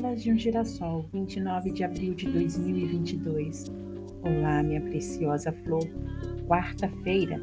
[0.00, 3.70] Pétalas de um Girassol, 29 de abril de 2022.
[4.22, 5.86] Olá, minha preciosa flor.
[6.48, 7.38] Quarta-feira,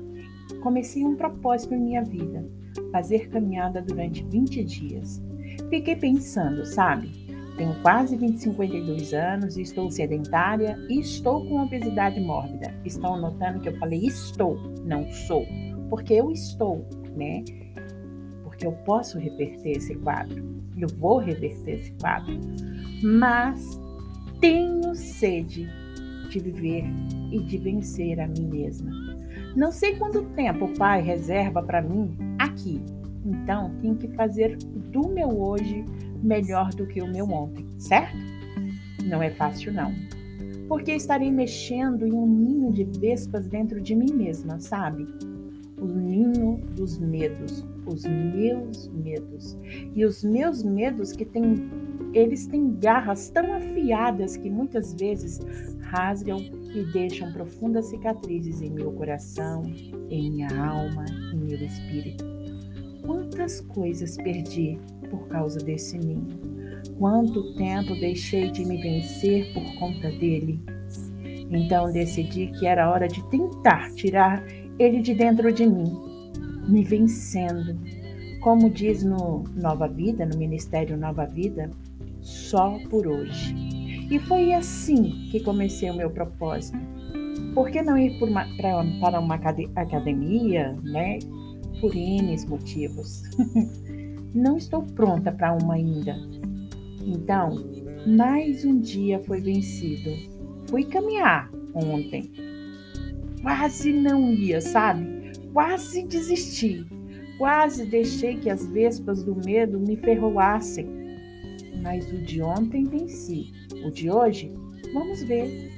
[0.64, 2.44] comecei um propósito em minha vida:
[2.92, 5.22] fazer caminhada durante 20 dias.
[5.70, 7.12] Fiquei pensando, sabe?
[7.58, 12.74] Tenho quase 20, 52 anos estou sedentária e estou com obesidade mórbida.
[12.84, 15.46] Estão notando que eu falei estou, não sou,
[15.92, 16.84] porque eu estou,
[17.16, 17.44] né?
[18.58, 22.40] Porque eu posso reverter esse quadro eu vou reverter esse quadro,
[23.04, 23.80] mas
[24.40, 25.68] tenho sede
[26.30, 26.86] de viver
[27.32, 28.92] e de vencer a mim mesma.
[29.56, 32.82] Não sei quanto tempo o Pai reserva para mim aqui,
[33.26, 35.84] então tenho que fazer do meu hoje
[36.22, 38.16] melhor do que o meu ontem, certo?
[39.04, 39.92] Não é fácil, não.
[40.68, 45.08] Porque estarei mexendo em um ninho de vespas dentro de mim mesma, sabe?
[45.80, 49.58] O ninho dos medos, os meus medos.
[49.96, 51.70] E os meus medos que têm,
[52.14, 55.40] eles têm garras tão afiadas que muitas vezes
[55.82, 59.64] rasgam e deixam profundas cicatrizes em meu coração,
[60.10, 62.26] em minha alma, em meu espírito.
[63.06, 64.78] Quantas coisas perdi
[65.10, 66.28] por causa desse ninho?
[66.98, 70.60] Quanto tempo deixei de me vencer por conta dele?
[71.50, 74.44] Então decidi que era hora de tentar tirar
[74.80, 75.92] ele de dentro de mim,
[76.68, 77.76] me vencendo.
[78.42, 81.70] Como diz no Nova Vida, no Ministério Nova Vida,
[82.22, 83.56] só por hoje.
[84.10, 86.78] E foi assim que comecei o meu propósito.
[87.54, 91.20] Por que não ir uma, pra, para uma academia, né?
[91.82, 93.24] Por N motivos.
[94.34, 96.16] não estou pronta para uma ainda.
[97.04, 97.66] Então,
[98.06, 100.12] mais um dia foi vencido.
[100.70, 102.47] Fui caminhar ontem
[103.42, 105.32] quase não ia, sabe?
[105.54, 106.86] Quase desisti.
[107.38, 110.88] Quase deixei que as vespas do medo me ferroassem.
[111.82, 113.52] Mas o de ontem venci.
[113.86, 114.52] O de hoje,
[114.94, 115.72] vamos ver.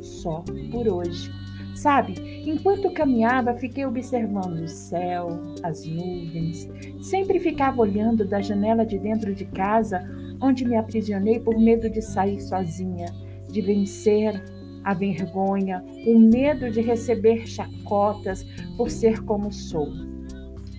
[0.00, 1.30] Só por hoje.
[1.74, 2.14] Sabe,
[2.48, 5.28] enquanto caminhava, fiquei observando o céu,
[5.62, 6.68] as nuvens.
[7.00, 10.00] Sempre ficava olhando da janela de dentro de casa,
[10.40, 13.06] onde me aprisionei por medo de sair sozinha,
[13.50, 14.40] de vencer
[14.84, 18.44] a vergonha, o medo de receber chacotas
[18.76, 19.88] por ser como sou.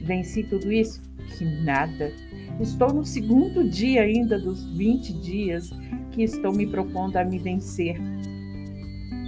[0.01, 1.01] Venci tudo isso?
[1.37, 2.13] Que nada.
[2.59, 5.71] Estou no segundo dia ainda dos 20 dias
[6.11, 7.99] que estou me propondo a me vencer.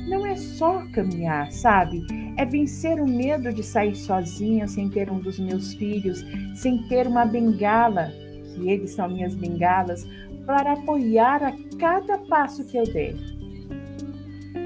[0.08, 2.06] Não é só caminhar, sabe?
[2.38, 6.24] É vencer o medo de sair sozinha sem ter um dos meus filhos,
[6.56, 8.14] sem ter uma bengala,
[8.56, 10.08] que eles são minhas bengalas,
[10.46, 13.37] para apoiar a cada passo que eu der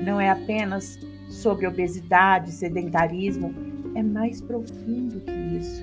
[0.03, 3.53] não é apenas sobre obesidade, sedentarismo,
[3.95, 5.81] é mais profundo que isso.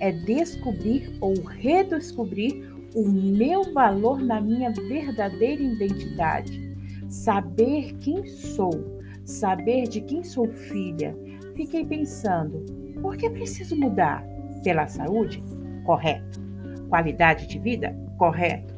[0.00, 6.76] É descobrir ou redescobrir o meu valor na minha verdadeira identidade.
[7.08, 11.16] Saber quem sou, saber de quem sou filha.
[11.54, 12.64] Fiquei pensando,
[13.00, 14.24] por que preciso mudar?
[14.62, 15.42] Pela saúde?
[15.84, 16.40] Correto.
[16.88, 17.96] Qualidade de vida?
[18.18, 18.74] Correto.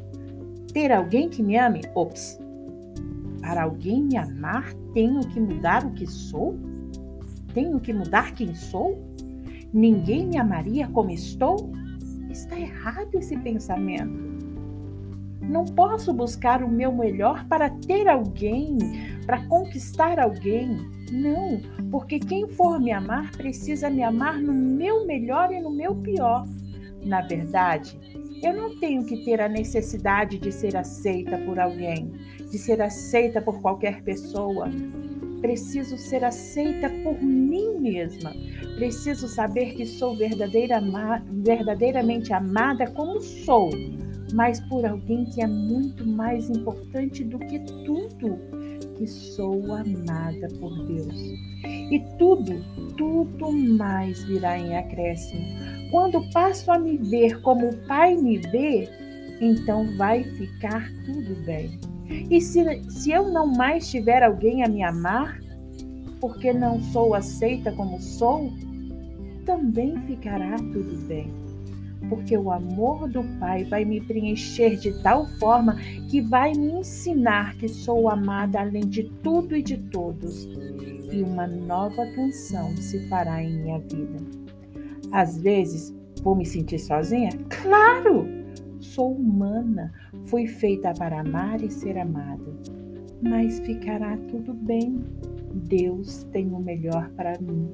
[0.73, 1.81] Ter alguém que me ame?
[1.95, 2.39] Ops,
[3.49, 6.59] para alguém me amar, tenho que mudar o que sou?
[7.55, 9.03] Tenho que mudar quem sou?
[9.73, 11.73] Ninguém me amaria como estou?
[12.29, 14.13] Está errado esse pensamento.
[15.41, 18.77] Não posso buscar o meu melhor para ter alguém,
[19.25, 20.77] para conquistar alguém.
[21.11, 21.59] Não,
[21.91, 26.47] porque quem for me amar precisa me amar no meu melhor e no meu pior.
[27.03, 27.99] Na verdade,
[28.43, 33.43] eu não tenho que ter a necessidade de ser aceita por alguém, de ser aceita
[33.43, 34.69] por qualquer pessoa.
[35.41, 38.33] Preciso ser aceita por mim mesma.
[38.77, 40.81] Preciso saber que sou verdadeira,
[41.31, 43.71] verdadeiramente amada como sou,
[44.33, 48.39] mas por alguém que é muito mais importante do que tudo,
[48.97, 51.17] que sou amada por Deus.
[51.65, 52.65] E tudo,
[52.97, 58.89] tudo mais virá em acréscimo quando passo a me ver como o Pai me vê,
[59.41, 61.79] então vai ficar tudo bem.
[62.31, 65.39] E se, se eu não mais tiver alguém a me amar,
[66.21, 68.51] porque não sou aceita como sou,
[69.45, 71.33] também ficará tudo bem.
[72.09, 75.77] Porque o amor do Pai vai me preencher de tal forma
[76.09, 80.45] que vai me ensinar que sou amada além de tudo e de todos.
[81.11, 84.48] E uma nova canção se fará em minha vida.
[85.13, 87.31] Às vezes, vou me sentir sozinha?
[87.49, 88.27] Claro!
[88.81, 89.93] Sou humana,
[90.25, 92.53] fui feita para amar e ser amada.
[93.23, 95.05] Mas ficará tudo bem.
[95.55, 97.69] Deus tem o melhor para mim.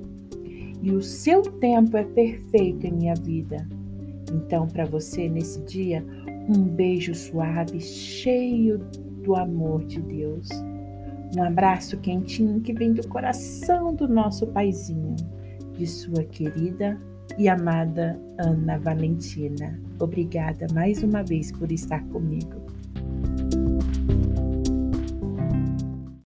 [0.83, 3.67] E o seu tempo é perfeito em minha vida.
[4.33, 6.05] Então, para você nesse dia,
[6.47, 8.79] Um beijo suave, cheio
[9.23, 10.47] do amor de Deus.
[11.35, 15.17] Um abraço quentinho que vem do coração do nosso paizinho,
[15.73, 17.01] de sua querida
[17.39, 19.79] e amada Ana Valentina.
[19.99, 22.64] Obrigada mais uma vez por estar comigo.